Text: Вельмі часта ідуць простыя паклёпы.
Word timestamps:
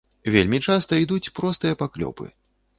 Вельмі 0.35 0.59
часта 0.69 0.99
ідуць 1.03 1.31
простыя 1.43 1.81
паклёпы. 1.85 2.25